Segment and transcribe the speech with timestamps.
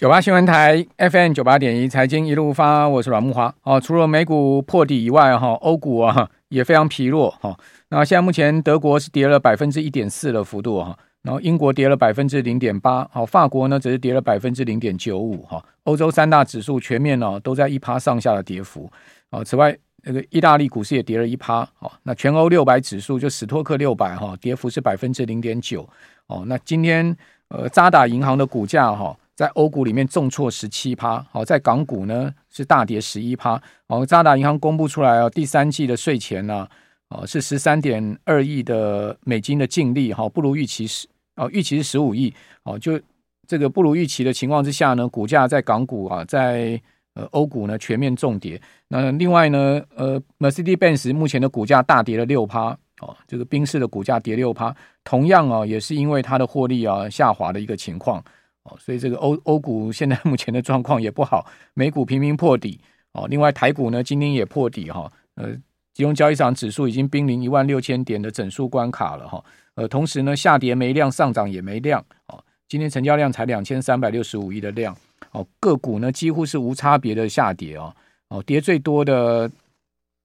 [0.00, 3.52] 九八新闻台 FM 九八点一财经一路发，我是阮慕驊。
[3.64, 7.30] 哦，除了美股破底以外，哈，欧股啊也非常疲弱。
[7.32, 7.54] 哈，
[7.90, 18.90] 那现在目前德国是跌了百分之一点四的幅度，哈，然后英国跌了百分之零点八，好，法国呢只是跌了百分之零点九五，哈，欧洲三大指数全面呢都在一趴上下的跌幅。
[19.28, 21.60] 哦，此外，那个意大利股市也跌了一趴。
[21.80, 25.86] 哦，那全欧六百指数就史托克六百，哈，跌幅是百分之零点九。
[26.26, 27.14] 哦，那今天
[27.48, 29.14] 呃渣打银行的股价，哈。
[29.40, 33.58] 在欧股里面重挫十七趴，好，在港股呢是大跌十一趴。
[33.86, 36.68] 哦，渣打银行公布出来哦，第三季的税前呢，
[37.08, 42.30] 哦是十三点二亿的美金的净利，哈，不如预期是哦，预期是十五亿，
[42.64, 43.00] 哦，就
[43.48, 46.78] 这个不如预期的情况之下呢，股价在港股啊，在
[47.14, 48.60] 呃欧股呢全面重跌。
[48.88, 58.22] 那另外呢，呃，Mercedes-Benz 目前的股价大跌了六趴，哦，这个宾士的股价跌六趴，同样啊，也是因为它的获利啊下滑的一个情况。
[58.70, 62.80] 哦，所以这个欧欧股现在目前的状况也不好，美股频频破底
[63.12, 63.26] 哦。
[63.28, 65.52] 另外台股呢，今天也破底哈，呃，
[65.92, 69.42] 集中交易场指数已经濒临一万六千点的整数关卡了哈。
[69.74, 72.42] 呃，同时呢，下跌没量，上涨也没量哦。
[72.68, 74.96] 今天成交量才两千三百六十五亿的量
[75.32, 77.94] 哦，个股呢几乎是无差别的下跌哦。
[78.28, 79.50] 哦，跌最多的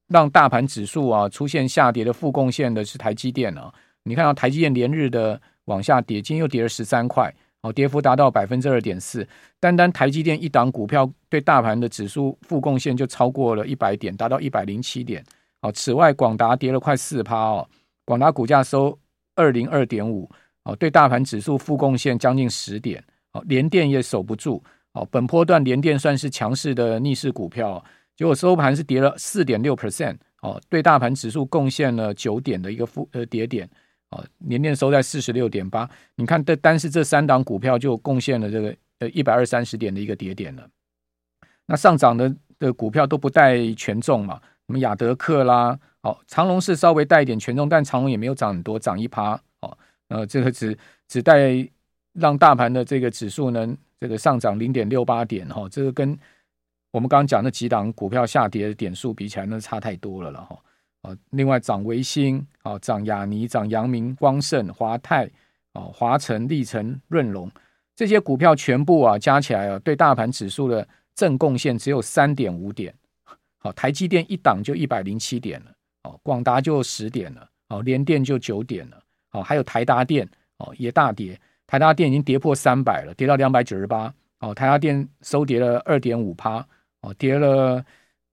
[0.10, 3.74] 让大盘指数啊出现下跌的负贡献的是台积电啊。
[4.04, 7.34] 你看到台积电连日的往下跌，今天又跌了十三块。
[7.66, 9.28] 哦，跌幅达到百分之二点四，
[9.60, 15.24] 单单台积电一档股票对大盘的指数负贡献就超过了一百点，达到一百零七点。
[15.62, 17.68] 哦，此外，广达跌了快四趴哦，
[18.06, 18.96] 广达股价收
[19.34, 20.30] 二零二点五，
[20.66, 23.04] 哦，对大盘指数负贡献将近十点。
[23.32, 27.84] 哦，联电也守不住，哦，本波段联电算是强势的逆势股票，
[28.16, 33.68] 结果收盘是跌了四点六 percent，哦，对大盘指数贡献了九点的一个负呃跌点。
[34.12, 40.68] 哦，年年收在四十六点八，你看，这单是这三档股票就贡献了这个呃一百二三十点的一个跌点了。
[41.66, 49.78] 那上涨的的股票都不带权重嘛，什么亚德克啦，哦，长隆是稍微带一点权重，但长隆也没有涨很多，涨一趴哦，
[50.10, 51.68] 呃，这个只只带
[52.14, 56.18] 让大盘的这个指数呢，这个上涨零点六八点哈，这个跟
[56.92, 60.58] 我们刚刚讲的几档股票下跌的点数比起来，那差太多了了哈。
[61.32, 65.30] 另外涨维新，啊，涨亚泥，涨阳明光盛、华泰，
[65.74, 67.52] 啊，华城、力成、润隆
[67.96, 72.94] 这些股票全部啊加起来啊，对大盘指数的正贡献只有三点五点。
[73.58, 75.72] 好，台积电一档就一百零七点了，
[76.04, 79.02] 哦，广达就十点了，哦，联电就九点了，
[79.32, 80.28] 哦，还有台达电，
[80.58, 86.66] 哦，也大跌，台达电已经跌破三百了，跌到两百九十八，哦，台达电收跌了二点五趴，
[87.02, 87.84] 哦，跌了。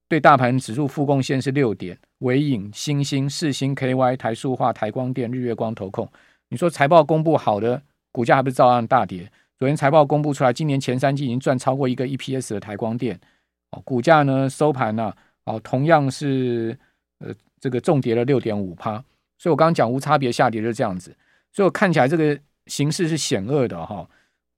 [0.08, 6.08] 对大盘指数负贡献是六点，纬颖、欣兴、世芯 KY、台塑化、台光电、日月光投控。
[6.48, 9.30] 你说财报公布好的，股价还不是照样大跌？
[9.58, 13.18] 昨天财报公布出来，今年前三季已经赚超过一个 EPS 的台光电，
[13.70, 15.12] 哦，股价呢收盘呢，
[15.44, 16.76] 哦，同样是
[17.18, 19.02] 呃这个重跌了六点五趴。
[19.38, 21.14] 所以我刚刚讲无差别下跌就是这样子，
[21.52, 24.08] 所以我看起来这个形势是险恶的哈，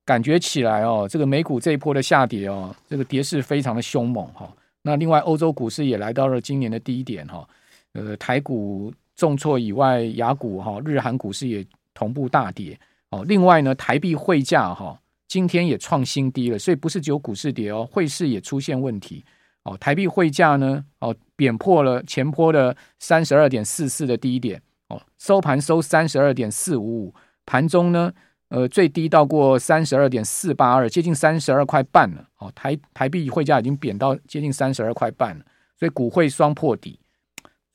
[0.05, 4.53] 感觉起来哦，这个美股这一波的下跌哦，这个跌势非常的凶猛哈。
[4.87, 7.49] 那另外，欧洲股市也来到了今年的低点哈，
[7.95, 11.65] 呃，台股重挫以外，雅股哈、日韩股市也
[11.95, 12.79] 同步大跌
[13.09, 13.25] 哦。
[13.27, 19.25] 另外呢，台币汇价哈今天也创新低了，所以不是只有股市跌哦，汇市也出现问题
[19.63, 19.75] 哦。
[19.79, 27.15] 台币汇价呢哦贬破了前波的三十二点四四的低点哦，收盘收三十二点四五五，
[27.47, 28.13] 盘中呢。
[28.55, 32.25] 呃，最低到过三十二点四八二，接近三十二块半了。
[32.39, 35.45] 哦，台台币汇价已经贬到接近三十二块半了，
[35.77, 37.01] 所以股汇双破底。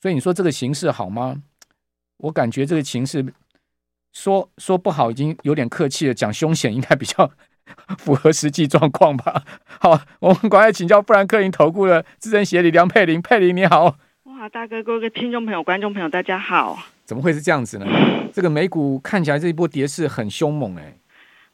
[0.00, 1.42] 所以你说这个形势好吗？
[2.16, 3.22] 我感觉这个形势
[4.14, 6.14] 说说不好，已经有点客气了。
[6.14, 7.30] 讲凶险应该比较
[8.00, 9.44] 符合实际状况吧。
[9.66, 13.98] 好，我们赶快请教富兰克林投顾的资深协理梁佩玲，佩玲你好。
[14.22, 16.78] 哇，大哥，各位听众朋友、观众朋友，大家好。
[17.10, 17.86] 怎么会是这样子呢？
[18.32, 20.94] 这个美股看起来这一波跌势很凶猛哎。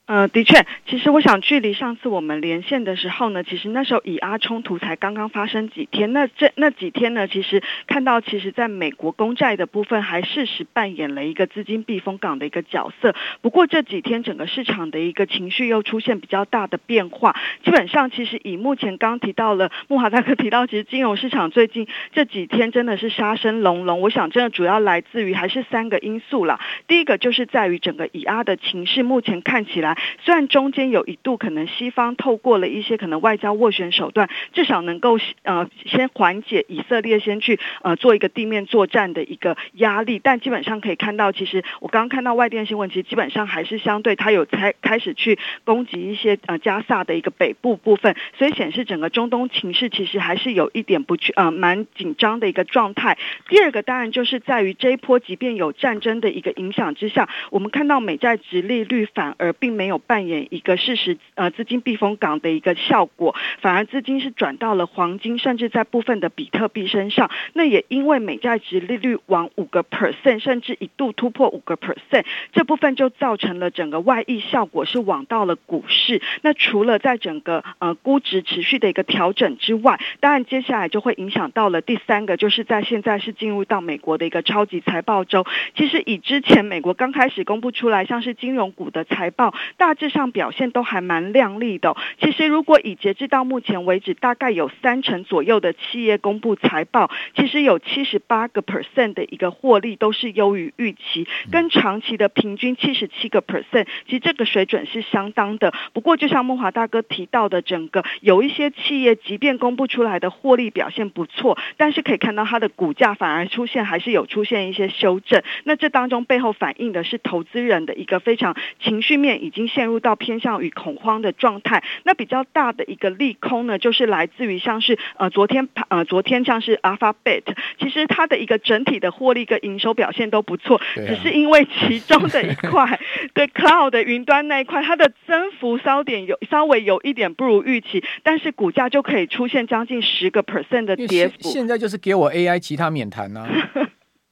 [0.07, 6.13] 呃，的确，其实我想，距离上次我们连线的时候呢，其实那时候以阿冲突才刚刚发生几天。
[6.13, 13.17] 那这那几天呢，其实看到，其实在美国公债的部分，还适时扮演了一个资金避风港的一个角色。
[13.41, 17.35] 不过这几天整个市场的一个情绪又出现比较大的变化。
[17.65, 24.01] 基本上，其实以目前刚提到了慕驊大哥提到，其实金融市场最近这几天真的是杀声隆隆。
[24.01, 26.61] 我想，真的主要来自于还是三个因素啦。
[26.87, 29.96] 第一个就是在于整个以阿的情势，目前看起来。
[30.25, 53.19] 虽然中间有一度可能西方透过了一些可能外交斡旋手段，至少能够呃先缓解以色列先去呃做一个地面作战的一个压力，但基本上可以看到，其实我刚刚看到外电新闻，其实基本上还是相对它有开开始去攻击一些呃加萨的一个北部部分，所以显示整个中东情势其实还是有一点不确呃蛮紧张的一个状态。
[53.49, 67.31] 第二个当然就是在于这一波，即便有战争的一个影响之下，我们看到美债殖利率反而并没没有扮演一个事实呃资金避风港的一个效果，反而资金是转到了黄金，甚至在部分的比特币身上。
[67.53, 76.21] 那也因为美债值利率往五个 percent，甚至一度突破五个 percent，这部分就造成了整个外溢效果是往到了股市。
[76.43, 85.47] 那除了在整个呃估值持续的一个调整之外，当然接下来就会影响到了第三个，就是在现在是进入到美国的一个超级财报周。
[85.77, 91.97] 其实以之前美国刚开始公布出来，像是金融股的财报，大致上表现都还蛮亮丽的。
[92.21, 105.73] 其实如果以截至到目前为止，大概有三成左右的企业公布财报，其实有七十八个 percent 的一个获利都是优于预期，跟长期的平均七十七个 percent，其实这个水准是相当的。
[105.93, 115.43] 不过就像梦华大哥提到的，整个有一些企业即便公布出来的获利表现不错，但是可以看到它的股价反而出现还是有出现一些修正。
[115.65, 121.83] 那这当中背后反映的是投资人的一个非常情绪面已经陷入到偏向于恐慌的状态。
[122.05, 127.43] 那比较大的一个利空呢，就是来自于像是呃昨天呃昨天像是 Alphabet，
[127.79, 133.01] 其实它的一个整体的获利跟营收表现都不错，只是因为其中的一块
[133.35, 141.35] 对 Cloud 的云端那一块，它的增幅稍点有稍微有一点不如预期，但是股价就可以出现将近十个 percent 的跌幅。
[141.41, 143.47] 现在就是给我 AI，其他免谈啊，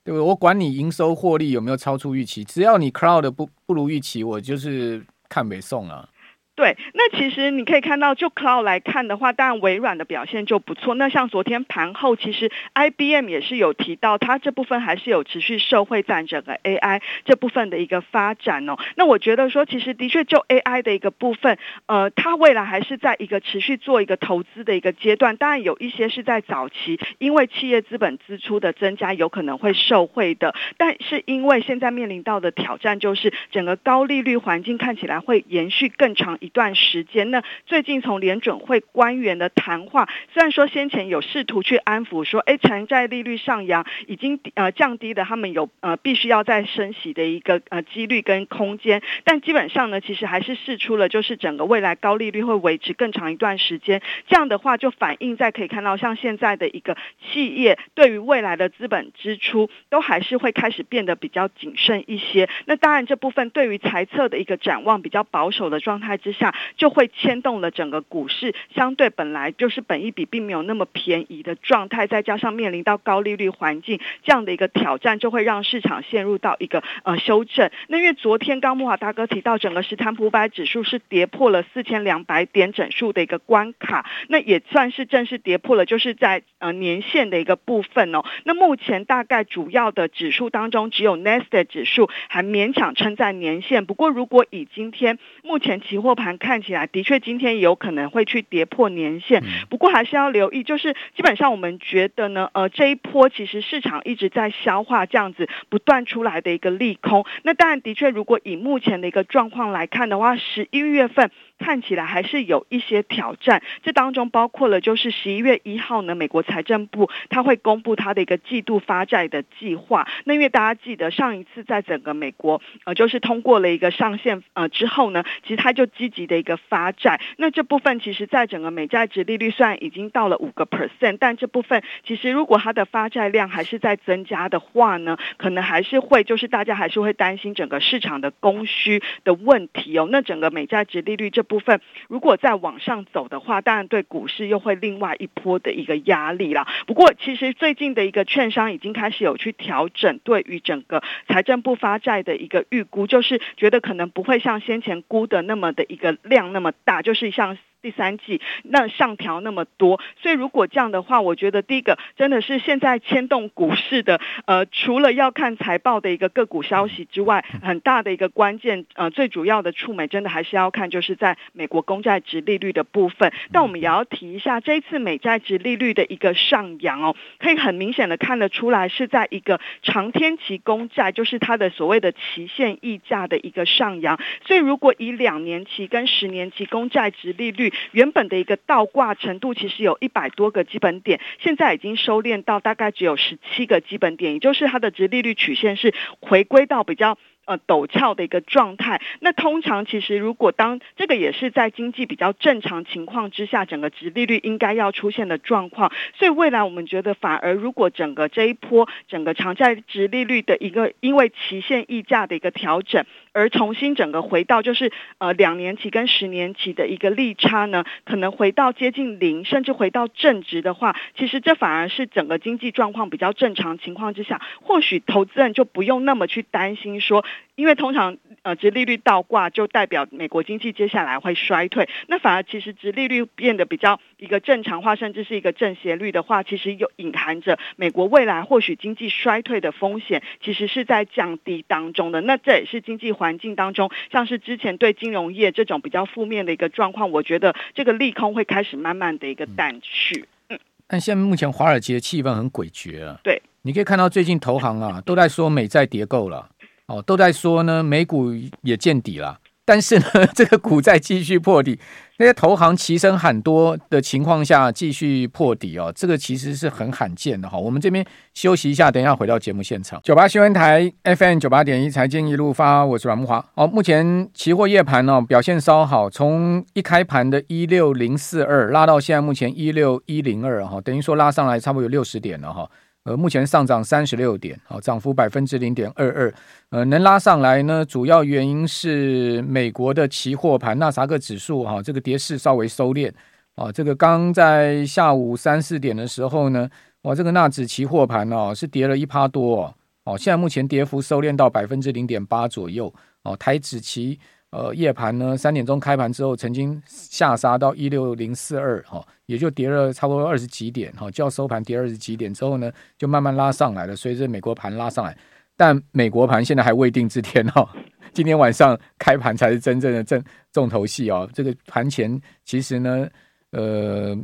[0.05, 0.21] 对不对？
[0.21, 5.03] 我管你营收获利有没有超出预期，只要你 Cloud 不不如预期，我就是
[5.35, 6.09] 看北宋啊。
[6.57, 10.95] 对，那其实你可以看到，就 Cloud 来看的话，当然微软的表现就不错。
[10.95, 18.77] 那像昨天盘后，其实 IBM 也是有提到，它这部分还是有持续受惠在整个 AI 这部分的一个发展哦。
[18.95, 25.37] 那我觉得说，其实的确就 AI 的一个部分，呃，它未来还是在一个持续做一个投资的一个阶段。
[25.37, 30.55] 当然有一些是在早期，因为企业资本支出的增加，有可能会受惠的。
[30.77, 36.39] 但是因为现在面临到的挑战，就是整个高利率环境看起来会延续更长。
[36.45, 54.03] 一段时间，那最近从联准会官员的谈话，虽然说先前有试图去安抚说，哎，长债利率上扬已经呃降低了，他们有呃必须要再升息的一个呃几率跟空间，但基本上呢，其实还是试出了就是整个未来高利率会维持更长一段时间。
[54.29, 62.51] 这样的话，就反映在可以看到，像现在的一个企业对于未来的资本支出，都还是会开始变得比较谨慎一些。
[62.67, 66.55] 那当然，这部分对于财测的一个展望比较保守的状态之下。
[66.77, 77.71] 就会牵动了整个股市，相对本来就是本一比并没有那么便宜的状态，再加上面临到高利率环境这样的一个挑战，就会让市场陷入到一个呃修正。
[77.89, 88.23] 那因为昨天刚木华大哥提到，整个史坦普百指数是跌破了四千两百点整数的一个关卡，那也算是正式跌破了，就是在呃年线的一个部分哦。
[88.45, 93.87] 那目前大概主要的指数当中，只有 Nasdaq 指数还勉强撑在年线。
[93.87, 107.27] 不过如果以今天目前期货盘盘看起来的确今天有可能会去跌破年线，不过还是要留意，就是基本上我们觉得呢，呃，这一波其实市场一直在消化这样子不断出来的一个利空。
[107.43, 111.31] 那当然，的确，如果以目前的一个状况来看的话，十一月份。
[111.59, 120.07] 看起来还是有一些挑战，这当中包括了就是十一月一号呢，美国财政部他会公布他的一个季度发债的计划。
[120.25, 127.21] 那因为大家记得上一次在整个美国呃就是通过了一个上限呃之后呢，其实他就积极的一个发债。
[127.37, 140.09] 那这部分其实在整个美债值利率虽然已经到了五个 percent，但这部分其实如果它的发债量还是在增加的话呢，可能还是会就是大家还是会担心整个市场的供需的问题哦。
[140.11, 146.67] 那整个美债值利率这部分如果再往上走的话，当然对股市又会另外一波的一个压力啦。
[146.87, 157.57] 不过，其实最近的一个券商已经开始有去调整对于整个财政部发债的一个预估，就是觉得可能不会像先前估的那么的一个量那么大，就是像。
[157.85, 173.31] 第三季那上调那么多，所以如果这样的话，我觉得第一个真的是现在牵动股市的，呃，除了要看财报的一个个股消息之外，很大的一个关键，呃，最主要的触媒真的还是要看，就是在美国公债殖利率的部分。
[173.53, 184.19] 但我们也要提一下，这一次美债殖利率的一个上扬哦，可以很明显的看得出来是在一个长天期公债，就是它的所谓的期限溢价的一个上扬。
[184.47, 197.19] 所以如果以两年期跟十年期公债殖利率原本的一个倒挂程度，其实有一百多个基本点，现在已经收敛到大概只有十七个基本点，也就是它的直利率曲线是回归到比较。
[197.47, 199.03] 呃，陡峭的一个状态。
[199.21, 205.93] 那通常其实，如果当这个也是在经济比较正常情况之下，整个直利率应该要出现的状况。
[206.15, 213.05] 所以未来我们觉得，反而如果整个这一波整个长债直利率的一个因为期限溢价的一个调整，
[213.35, 227.23] 而重新整个回到就是呃两年期跟十年期的一个利差呢，可能回到接近零，甚至回到正值的话，其实这反而是整个经济状况比较正常情况之下，或许投资人就不用那么去担心说。
[227.57, 242.21] 因为通常呃，殖利率倒挂就代表美国经济接下来会衰退，那反而其实殖利率变得比较一个正常化，甚至是一个正斜率的话，其实有隐含着美国未来或许经济衰退的风险，其实是在降低当中的。
[242.23, 250.27] 那这也是经济环境当中，像是之前对金融业这种比较负面的一个状况，我觉得这个利空会开始慢慢的一个淡去。
[250.49, 253.19] 嗯，但现在目前华尔街的气氛很诡谲啊。
[253.23, 256.51] 对，你可以看到最近投行啊都在说美债跌够了。
[256.87, 260.05] 哦，都在说呢，美股也见底了，但是呢，
[260.35, 261.79] 这个股债继续破底，
[262.19, 267.57] 那些投行齐声喊多的情况下继续破底哦，这个其实是很罕见的哈。
[267.57, 268.05] 我们这边
[268.35, 269.99] 休息一下，等一下回到节目现场。
[270.05, 273.45] 九八新闻台 FM 九八点一财经一路发，我是阮木华。
[273.55, 282.69] 哦，目前期货夜盘呢、哦、表现稍好，从一开盘的一六零四二拉到现在目前一六一零二哈，等于说拉上来差不多有六十点了哈。
[283.05, 286.35] 呃，目前上涨三十六点，好，涨幅百分之零点二二。
[286.71, 293.13] 呃，能拉上来呢，主要原因是美国的期货盘纳斯达克指数哈，这个跌势稍微收敛。
[293.57, 296.69] 啊，这个刚在下午三四点的时候呢，
[297.03, 299.73] 哇，这个纳指期货盘哦是跌了一趴多
[300.05, 302.93] 哦，现在目前跌幅收敛到百分之零点八左右。
[303.23, 304.19] 哦，台指期。
[304.55, 313.97] 呃，夜盘呢，三点钟开盘之后，曾经下杀到一六零四二，哈，也就跌了差不多二十几点，哈，就要收盘跌二十几点之后呢，就慢慢拉上来了。
[313.97, 315.19] 随着美国盘拉上来，
[315.57, 317.69] 但美国盘现在还未定之天，哈，
[318.15, 321.29] 今天晚上开盘才是真正的正重头戏哦。
[321.35, 323.09] 这个盘前其实呢，
[323.51, 324.17] 呃，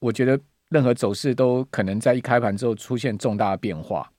[0.00, 0.36] 我觉得
[0.68, 4.10] 任何走势都可能在一开盘之后出现重大变化，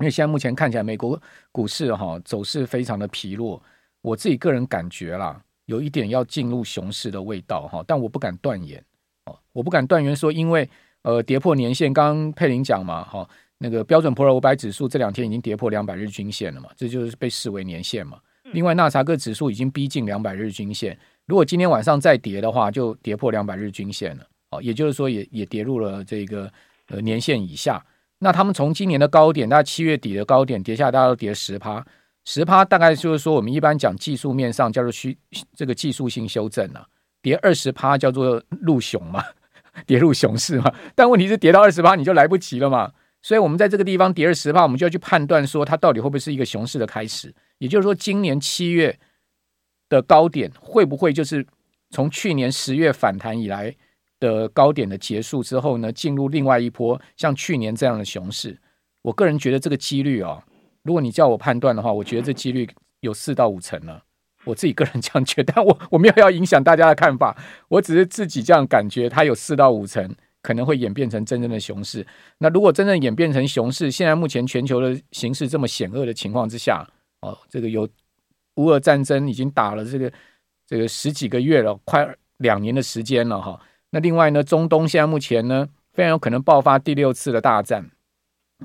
[0.00, 1.16] 因为现在目前看起来美国
[1.52, 3.62] 股市哈走势非常的疲弱。
[4.02, 8.82] 我自己个人感觉啦，有一点要进入熊市的味道哈，但我不敢断言
[9.26, 10.68] 哦，我不敢断言说，因为
[11.02, 13.28] 呃跌破年线，刚刚佩林讲嘛哈，
[13.58, 18.18] 那个标准普尔五百指数这两天已经跌破两百日均线了嘛，这就是被视为年线嘛。
[18.52, 26.50] 另外纳查克指数已经逼近两百日均线，如果今天晚上再跌的话，就跌破两百日均线了哦，也就是说也也跌入了这个
[26.88, 27.84] 呃年线以下。
[28.18, 31.84] 那他们从今年的高点，大概七月底的高点跌下来，大概都跌十趴。
[32.32, 35.18] 十趴大概就是说，我们一般讲技术面上叫做需
[35.52, 36.86] 这个技术性修正啊，
[37.20, 39.20] 跌二十趴叫做入熊嘛，
[39.84, 40.72] 跌入熊市嘛。
[40.94, 42.92] 但问题是跌到二十趴你就来不及了嘛。
[43.20, 47.34] 所以我们在这个地方跌二十趴，我们就要去判断说它到底会不会是一个熊市的开始。
[47.58, 48.96] 也就是说，今年七月
[49.88, 51.44] 的高点会不会就是
[51.90, 53.74] 从去年十月反弹以来
[54.20, 58.56] 的高点的结束之后呢，进入另外一波像去年这样的熊市？
[59.02, 60.40] 我个人觉得这个几率啊。
[60.82, 62.68] 如果你叫我判断的话，我觉得这几率
[63.00, 64.02] 有四到五成了。
[64.44, 67.36] 我自己个人这样觉得，但我我没有要影响大家的看法，
[67.68, 72.06] 我只是自己这样感觉，它有四到五成可能会演变成真正的熊市。
[72.38, 76.82] 那如果真正演变成熊市，现在目前全球的形势这么险恶的情况之下，
[77.20, 77.86] 哦，这个有
[78.54, 80.10] 乌俄战争已经打了这个
[80.66, 82.08] 这个十几个月了，快
[82.38, 83.60] 两年的时间了哈。
[83.90, 87.90] 那另外呢，中东现在目前呢，非常有可能爆发第六次的大战。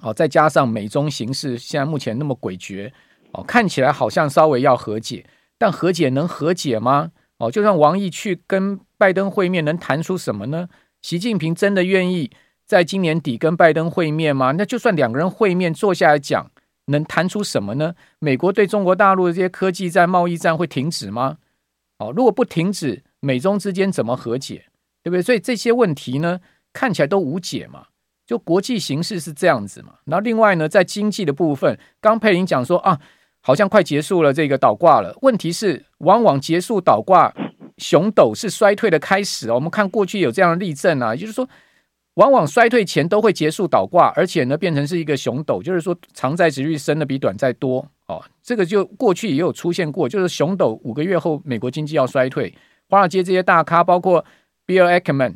[0.02, 2.92] 好，再加上美中形势现在目前那么诡谲，
[3.32, 5.25] 哦，看起来好像稍微要和解，
[5.58, 7.12] 但和解能和解吗？
[7.38, 10.70] 哦，就算王毅去跟拜登会面，能谈出什么呢？
[11.02, 12.32] 习近平真的愿意
[12.66, 14.52] 在今年底跟拜登会面吗？
[14.54, 16.50] 那就算两个人会面坐下来讲，
[16.88, 17.96] 能谈出什么呢？
[18.20, 21.38] 美国对中国大陆的这些科技战、贸易战会停止吗？
[22.00, 24.66] 哦，如果不停止，美中之间怎么和解？
[25.04, 25.22] 对不对？
[25.22, 26.40] 所以这些问题呢，
[26.74, 27.88] 看起来都无解嘛。
[28.25, 33.00] 就国际形势是这样子嘛，然后另外呢，在经济的部分，刚佩玲讲说啊，
[33.41, 35.15] 好像快结束了这个倒挂了。
[35.22, 37.32] 问题是，往往结束倒挂，
[37.77, 39.51] 熊斗是衰退的开始。
[39.51, 41.48] 我们看过去有这样的例证啊，就是说，
[42.15, 48.24] 往往衰退前都会结束倒挂，而且呢，变成是一个熊斗，就是说长债殖率升的比短债多哦。
[48.41, 52.51] 这个就过去也有出现过，就是熊斗五个月后美国经济要衰退，
[52.89, 54.25] 华尔街这些大咖，包括
[54.65, 55.36] Bill Ackman，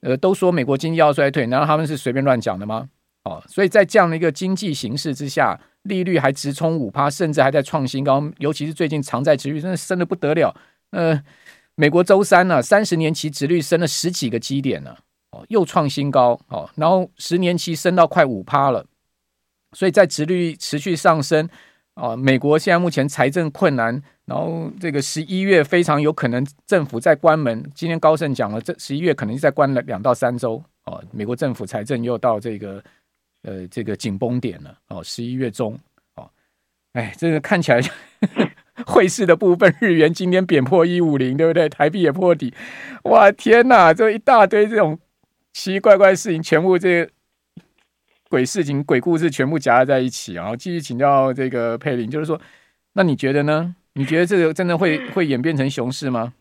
[0.00, 2.88] 呃，都说美国经济要衰退，难道他们是随便乱讲的吗？
[3.24, 10.54] 哦，所以在这样的一个经济形势之下，利率还直冲五趴，甚至还在创新高，尤其是最近长债殖率真的升得不得了。
[10.92, 11.22] 呃，
[11.74, 14.96] 美国周三呢、三十年期殖率升了十几个基点呢，
[15.32, 18.86] 哦，又创新高哦，然后十年期升到快五趴了，
[19.72, 21.48] 所以在殖率持续上升。
[21.94, 27.64] 啊，美国现在目前财政困难，然后这个十一月非常有可能政府在关门。
[27.74, 30.62] 今天高盛讲了，这十一月可能再关了两到三周。
[30.84, 32.82] 哦，美国政府财政又到这个
[33.42, 34.78] 呃这个紧绷点了。
[34.88, 35.78] 哦，十一月中，
[36.16, 36.28] 哦，
[36.92, 37.80] 哎，这个看起来
[38.86, 41.66] 汇市的部分，日元今天贬破一五零，对不对？
[41.68, 42.52] 台币也破底。
[43.04, 44.98] 哇，天哪，这一大堆这种
[45.54, 47.10] 奇奇怪怪事情，全部这个。
[48.30, 52.38] 鬼事情、鬼故事全部夹在一起，然后继续请教这个佩林，就是说，
[52.92, 53.74] 那你觉得呢？
[53.98, 56.32] 你觉得这个真的会会演变成熊市吗？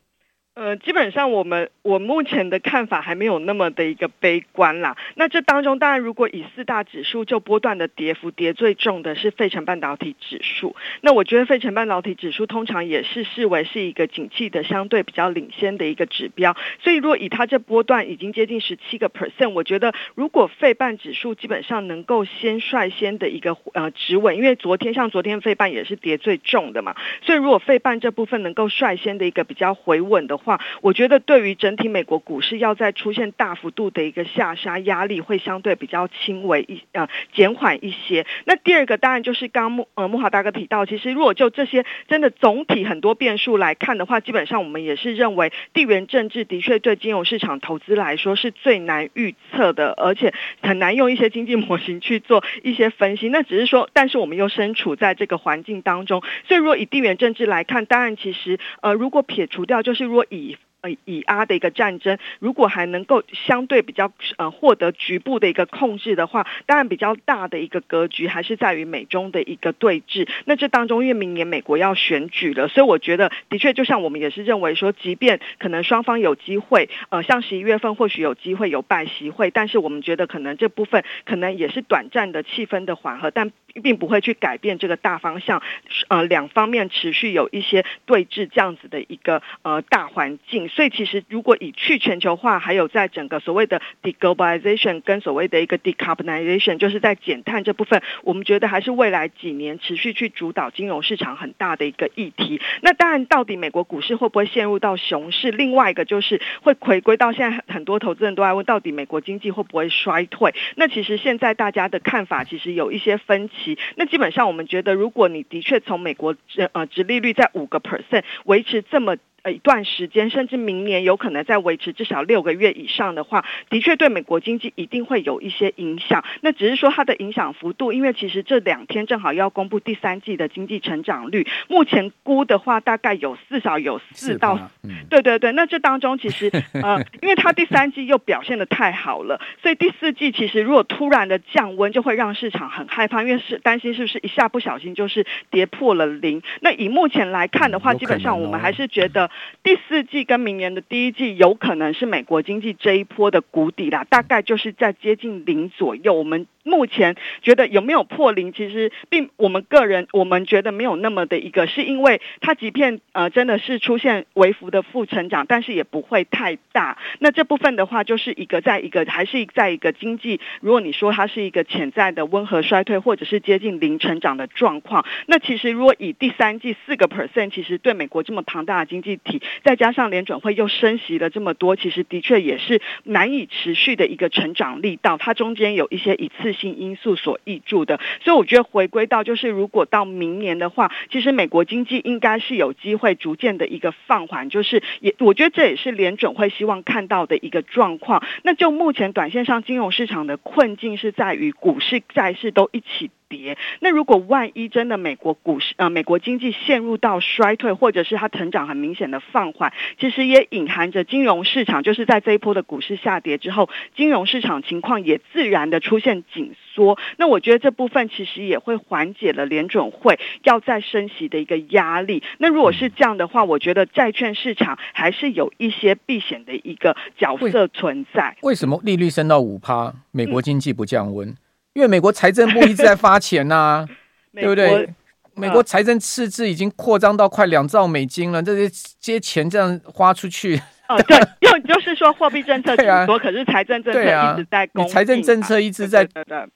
[0.58, 4.98] 呃，基本上我们我目前的看法还没有那么的一个悲观啦。
[5.14, 10.76] 那这当中，当然如果以四大指数就波段的跌幅，跌最重的是费城半导体指数。
[11.02, 16.58] 那我觉得费城半导体指数通常也是视为是一个景气的相对比较领先的一个指标。
[16.82, 26.96] 所以，如果以它这波段已经接近十七个 percent，我觉得如果费半指数基本上能够先率先的一个呃止稳，因为昨天像昨天费半也是跌最重的嘛。
[27.22, 38.25] 所以，如果费半这部分能够率先的一个比较回稳的话，我觉得对于整体美国股市要再出现大幅度的一个下杀压力，会相对比较轻微一呃减缓一些。
[38.46, 53.27] 那第二个当然就是刚木呃慕华大哥提到，其实如果就这些真的总体很多变数来看的话，基本上我们也是认为地缘政治的确对金融市场投资来说是最难预测的，而且很难用一些经济模型去做一些分析。
[53.27, 70.29] 那只是说，但是我们又身处在这个环境当中，所以如果以地缘政治来看，当然其实呃如果撇除掉，就是如果以以呃以阿的一个战争，如果还能够相对比较呃获得局部的一个控制的话，当然比较大的一个格局还是在于美中的一个对峙。
[70.46, 85.62] 那这当中因为明年美国要选举了，所以我觉得的确就像我们也是认为说，即便可能双方有机会，呃像十一月份或许有机会有拜习会，但是我们觉得可能这部分可能也是短暂的气氛的缓和，但并不会去改变这个大方向。
[86.10, 90.67] 呃两方面持续有一些对峙这样子的一个呃大环境。
[90.67, 102.62] 所以，其实如果以去全球化，还有在整个所谓的 deglobalization 跟所谓的一个 decarbonization，就是在减碳这部分，我们觉得还是未来几年持续去主导金融市场很大的一个议题。
[102.82, 105.52] 那当然，到底美国股市会不会陷入到熊市？
[105.52, 110.54] 另外一个就是会回归到现在很多投资人都在问，到底美国经济会不会衰退？
[110.75, 113.66] 那其实现在大家的看法其实有一些分歧。
[113.95, 116.36] 那基本上，我们觉得，如果你的确从美国
[116.73, 119.17] 呃殖利率在五个 percent 维持这么。
[119.51, 126.23] 一段时间，甚至明年有可能再维持至少六个月以上的话，的确对美国经济一定会有一些影响。
[126.41, 135.51] 那只是说它的影响幅度，因为其实这两天正好要公布第三季的经济成长率，目前估的话大概有至少有四到，嗯、对对对。
[135.51, 146.41] 那这当中其实 呃，因为它第三季又表现的太好了，所以第四季其实如果突然的降温，就会让市场很害怕，因为是担心是不是一下不小心就是跌破了零。
[146.62, 149.29] 那以目前来看的话，基本上我们还是觉得。
[149.63, 156.13] 第四季跟明年的第一季有可能是美国经济这一波的谷底啦，大概就是在接近零左右。
[156.13, 166.97] 我们目前觉得有没有破零，其实并我们个人我们觉得没有那么的一个，是因为它即便呃真的是出现微幅的负成长，但是也不会太大。
[167.19, 179.17] 那这部分的话，就是一个在一个还是在一个经济，如果你说它是一个潜在的温和衰退，或者是接近零成长的状况，那其实如果以第三季四个 percent，其实对美国这么庞大的经济
[179.63, 185.18] 再加上联准会又升息了这么多，其实的确也是难以持续的一个成长力道。
[185.18, 198.24] 它中间有一些一次性因素所挹注的，所以我觉得回归到就是，如果到明年的话，其实美国经济应该是有机会逐渐的一个放缓，就是也我觉得这也是联准会希望看到的一个状况。
[198.44, 203.10] 那就目前短线上金融市场的困境是在于股市、债市都一起。
[203.30, 203.58] 跌。
[203.80, 216.98] 那如果万一真的美国股市呃美国经济陷入到衰退，或者是它成长很明显的放缓，其实也隐含着金融市场就是在这一波的股市下跌之后，金融市场情况也自然的出现紧缩。
[217.18, 222.24] 那我觉得这部分其实也会缓解了联准会要再升息的一个压力。
[222.38, 228.36] 那如果是这样的话，我觉得债券市场还是有一些避险的一个角色存在。
[228.42, 231.28] 为什么利率升到五趴，美国经济不降温？
[231.30, 231.38] 嗯
[231.78, 233.88] 因为美国财政部一直在发钱呐、 啊，
[234.34, 234.92] 对不对？
[235.36, 238.68] 美国财政赤字已经扩张到快两兆美金了，这些
[239.00, 240.60] 这些钱这样花出去。
[240.90, 246.10] 哦，对，又就是说货币政策 紧缩，啊、可是财政政策一直在供，财政政策一直在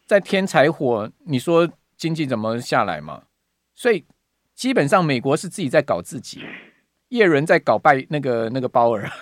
[0.07, 3.21] 在添柴火，你说经济怎么下来嘛？
[3.75, 4.03] 所以
[4.55, 6.43] 基本上美国是自己在搞自己，
[7.09, 9.07] 叶伦在搞拜那个那个鲍尔。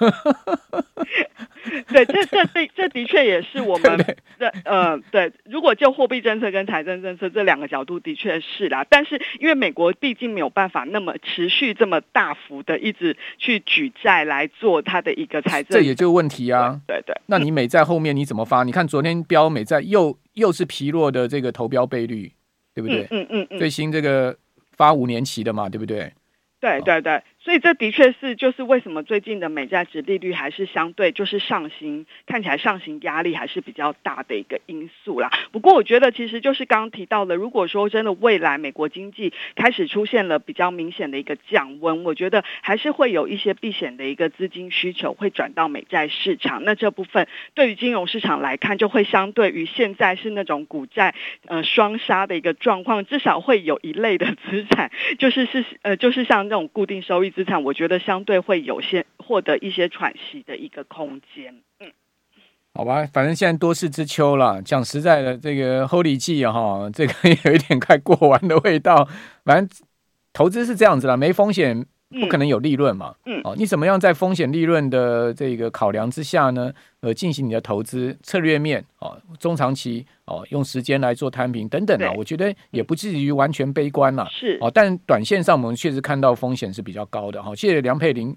[1.91, 3.97] 对，这这这这的确也是我们
[4.37, 5.31] 的呃，对。
[5.45, 8.85] 如果就货币政策跟财政政策这两个角度，的确是啦。
[8.89, 16.79] 但是因为美国毕竟没有办法那么持续这么大幅的一直去举债来做它的一个财政，这也就问题啊。
[16.87, 17.15] 对对。
[17.25, 18.63] 那你美债后面你怎么发？
[18.63, 22.31] 你看昨天标美债又又是疲弱的这个投标倍率，
[22.73, 23.05] 对不对？
[23.11, 23.59] 嗯嗯嗯。
[23.59, 24.35] 最新这个
[24.77, 26.13] 发五年期的嘛，对不对？
[26.61, 27.21] 对对对。
[27.41, 35.31] 所以这的确是，就是为什么最近的美债值利率还是相对就是上行，看起来上行压力还是比较大的一个因素啦。
[35.53, 46.65] 不过我觉得，其实就是刚刚提到的，如果说真的未来美国经济开始出现了比较明显的一个降温，我觉得还是会有一些避险的一个资金需求会转到美债市场。
[46.65, 51.15] 那这部分对于金融市场来看，就会相对于现在是那种股债
[51.47, 57.29] 呃双杀的一个状况，至少会有一类的资产，就是是呃就是像这种固定收益。
[57.39, 61.55] 资产，我觉得相对会有些获得一些喘息的一个空间。
[61.79, 61.89] 嗯，
[62.73, 64.61] 好吧，反正现在多事之秋了。
[64.61, 67.13] 讲实在的，这个 Holy 季哈，这个
[67.45, 69.07] 有一点快过完的味道。
[69.45, 69.69] 反正
[70.33, 71.85] 投资是这样子了，没风险。
[72.21, 73.13] 不可能有利润嘛？
[73.25, 76.71] 嗯，哦，你怎么样在风险利润的这个考量之下呢？
[77.01, 84.27] 呃，进行你的投资策略面哦，中长期哦，用时间来做摊平等等啊，我觉得也不至于完全悲观了。
[84.29, 87.55] 是哦，但短线上我们确实看到风险是比较高的哈。
[87.55, 88.35] 谢谢梁佩玲